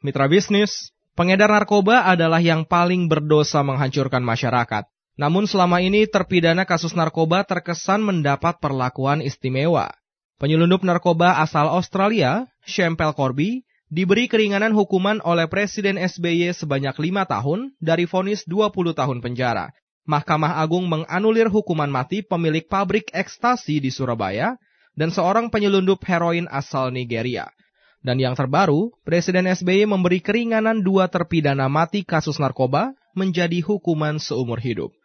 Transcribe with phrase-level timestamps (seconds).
[0.00, 4.88] Mitra bisnis, pengedar narkoba adalah yang paling berdosa menghancurkan masyarakat.
[5.20, 9.92] Namun selama ini terpidana kasus narkoba terkesan mendapat perlakuan istimewa.
[10.40, 17.76] Penyelundup narkoba asal Australia, Shempel Corby, diberi keringanan hukuman oleh Presiden SBY sebanyak lima tahun
[17.76, 19.68] dari vonis 20 tahun penjara.
[20.08, 24.56] Mahkamah Agung menganulir hukuman mati pemilik pabrik ekstasi di Surabaya
[24.96, 27.52] dan seorang penyelundup heroin asal Nigeria.
[28.00, 34.56] Dan yang terbaru, Presiden SBY memberi keringanan dua terpidana mati kasus narkoba menjadi hukuman seumur
[34.56, 34.96] hidup.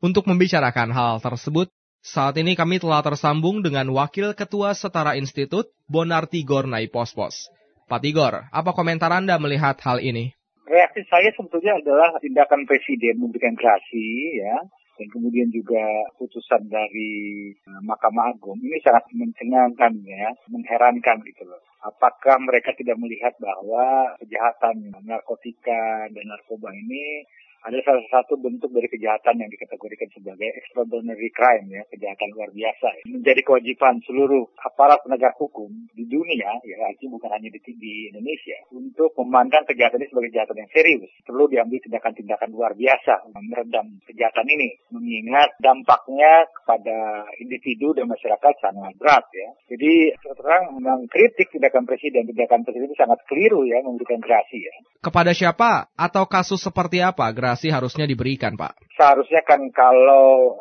[0.00, 1.68] Untuk membicarakan hal tersebut,
[2.00, 7.52] saat ini kami telah tersambung dengan Wakil Ketua Setara Institut, Bonar Tigor Naipospos.
[7.84, 10.32] Pak Tigor, apa komentar Anda melihat hal ini?
[10.64, 14.56] Reaksi saya sebetulnya adalah tindakan Presiden memberikan gerasi, ya,
[14.96, 15.80] dan kemudian juga
[16.16, 21.62] putusan dari uh, Mahkamah Agung ini sangat mencengangkan ya, mengherankan gitu loh.
[21.78, 27.22] Apakah mereka tidak melihat bahwa kejahatan narkotika dan narkoba ini
[27.66, 32.86] adalah salah satu bentuk dari kejahatan yang dikategorikan sebagai extraordinary crime ya kejahatan luar biasa
[33.02, 33.02] ya.
[33.10, 38.58] menjadi kewajiban seluruh aparat penegak hukum di dunia ya artinya bukan hanya di, di Indonesia
[38.70, 41.10] untuk memandang kejahatan ini sebagai kejahatan yang serius.
[41.26, 48.94] Perlu diambil tindakan-tindakan luar biasa meredam kejahatan ini mengingat dampaknya kepada individu dan masyarakat sangat
[48.96, 49.48] berat ya.
[49.74, 54.74] Jadi terang memang kritik tindakan presiden tindakan presiden itu sangat keliru ya memberikan gerasi ya.
[55.02, 55.90] Kepada siapa?
[55.98, 57.26] Atau kasus seperti apa?
[57.34, 58.76] Gerasi harusnya diberikan, Pak?
[58.98, 60.58] Seharusnya kan kalau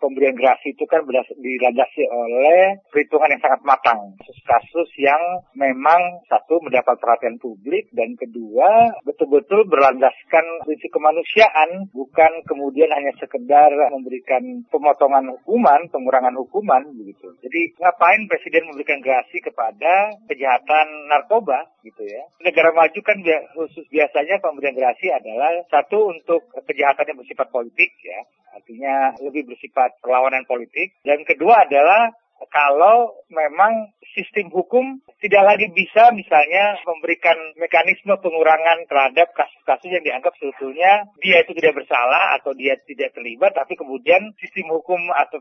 [0.00, 1.04] pemberian gerasi itu kan
[1.36, 4.16] dilandasi oleh perhitungan yang sangat matang.
[4.24, 5.20] Kasus-kasus yang
[5.52, 13.70] memang satu mendapat perhatian publik dan kedua betul-betul berlandaskan prinsip kemanusiaan bukan kemudian hanya sekedar
[13.92, 17.36] memberikan pemotongan hukuman, pengurangan hukuman begitu.
[17.44, 22.22] Jadi ngapain presiden memberikan gerasi kepada kejahatan narkoba gitu ya.
[22.44, 23.18] Negara maju kan
[23.56, 28.20] khusus biasanya pemberian gerasi adalah satu untuk kejahatan yang bersifat politik ya,
[28.56, 30.96] artinya lebih bersifat perlawanan politik.
[31.04, 32.12] Dan kedua adalah
[32.48, 40.34] kalau memang sistem hukum tidak lagi bisa misalnya memberikan mekanisme pengurangan terhadap kasus-kasus yang dianggap
[40.40, 45.38] sebetulnya dia itu tidak bersalah atau dia tidak terlibat tapi kemudian sistem hukum atau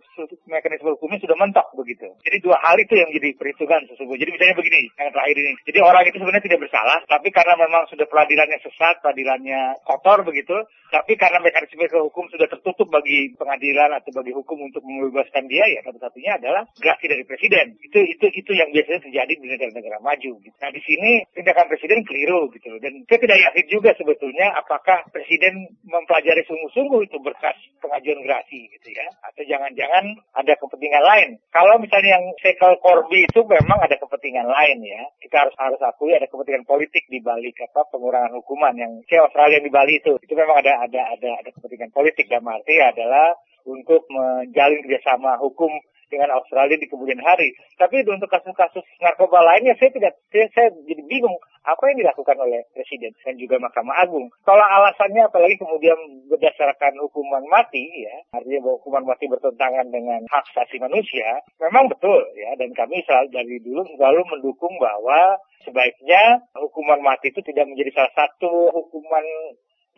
[0.50, 2.08] mekanisme hukumnya sudah mentok begitu.
[2.26, 4.22] Jadi dua hal itu yang jadi perhitungan sesungguhnya.
[4.28, 5.54] Jadi misalnya begini yang terakhir ini.
[5.66, 10.56] Jadi orang itu sebenarnya tidak bersalah tapi karena memang sudah peradilannya sesat, peradilannya kotor begitu,
[10.94, 15.80] tapi karena mekanisme hukum sudah tertutup bagi pengadilan atau bagi hukum untuk membebaskan dia ya
[15.86, 17.78] satu-satunya adalah gerasi dari presiden.
[17.82, 20.32] Itu itu itu yang biasanya terjadi di negara-negara maju.
[20.44, 20.56] Gitu.
[20.60, 25.72] Nah di sini tindakan presiden keliru gitu Dan saya tidak yakin juga sebetulnya apakah presiden
[25.88, 29.08] mempelajari sungguh-sungguh itu berkas pengajuan gerasi gitu ya.
[29.24, 31.30] Atau jangan-jangan ada kepentingan lain.
[31.56, 35.02] Kalau misalnya yang Sekel Corby itu memang ada kepentingan lain ya.
[35.24, 39.64] Kita harus harus akui ada kepentingan politik di balik apa pengurangan hukuman yang si Australia
[39.64, 40.20] di Bali itu.
[40.20, 43.40] Itu memang ada ada ada ada kepentingan politik dan arti adalah
[43.70, 45.70] untuk menjalin kerjasama hukum
[46.10, 47.54] dengan Australia di kemudian hari.
[47.78, 52.66] Tapi untuk kasus-kasus narkoba lainnya saya tidak saya, saya jadi bingung apa yang dilakukan oleh
[52.74, 54.26] Presiden dan juga Mahkamah Agung.
[54.42, 60.44] Kalau alasannya apalagi kemudian berdasarkan hukuman mati ya, artinya bahwa hukuman mati bertentangan dengan hak
[60.50, 67.00] asasi manusia, memang betul ya dan kami selalu dari dulu selalu mendukung bahwa sebaiknya hukuman
[67.06, 69.26] mati itu tidak menjadi salah satu hukuman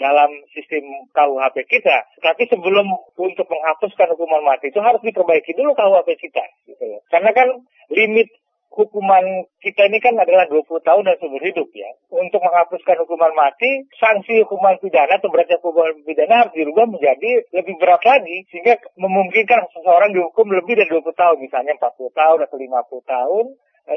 [0.02, 2.10] dalam sistem KUHP kita.
[2.20, 6.44] Tapi sebelum untuk menghapuskan hukuman mati itu harus diperbaiki dulu KUHP kita.
[6.66, 7.00] Gitu.
[7.14, 7.48] Karena kan
[7.94, 8.28] limit
[8.72, 11.92] hukuman kita ini kan adalah 20 tahun dan seumur hidup ya.
[12.08, 17.76] Untuk menghapuskan hukuman mati, sanksi hukuman pidana atau beratnya hukuman pidana harus dirubah menjadi lebih
[17.78, 23.14] berat lagi sehingga memungkinkan seseorang dihukum lebih dari 20 tahun, misalnya 40 tahun atau 50
[23.14, 23.46] tahun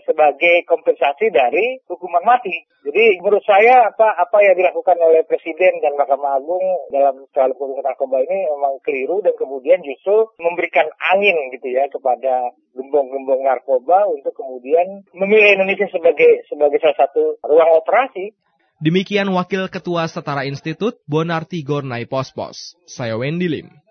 [0.05, 2.67] sebagai kompensasi dari hukuman mati.
[2.85, 7.85] Jadi menurut saya apa apa yang dilakukan oleh Presiden dan Mahkamah Agung dalam soal putusan
[7.85, 14.37] narkoba ini memang keliru dan kemudian justru memberikan angin gitu ya kepada gembong-gembong narkoba untuk
[14.37, 18.37] kemudian memilih Indonesia sebagai sebagai salah satu ruang operasi.
[18.83, 22.77] Demikian Wakil Ketua Setara Institut Bonarti Gornai Pospos.
[22.85, 23.84] Saya Wendy Lim.